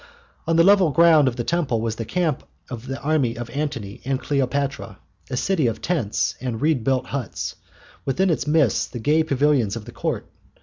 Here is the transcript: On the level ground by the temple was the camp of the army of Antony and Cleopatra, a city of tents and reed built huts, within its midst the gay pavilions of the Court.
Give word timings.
On 0.47 0.55
the 0.55 0.63
level 0.63 0.89
ground 0.89 1.27
by 1.27 1.33
the 1.33 1.43
temple 1.43 1.79
was 1.79 1.95
the 1.97 2.05
camp 2.05 2.41
of 2.71 2.87
the 2.87 2.99
army 3.01 3.35
of 3.37 3.51
Antony 3.51 4.01
and 4.03 4.19
Cleopatra, 4.19 4.97
a 5.29 5.37
city 5.37 5.67
of 5.67 5.79
tents 5.79 6.33
and 6.41 6.59
reed 6.59 6.83
built 6.83 7.05
huts, 7.05 7.53
within 8.03 8.31
its 8.31 8.47
midst 8.47 8.93
the 8.93 8.99
gay 8.99 9.21
pavilions 9.21 9.75
of 9.75 9.85
the 9.85 9.91
Court. 9.91 10.25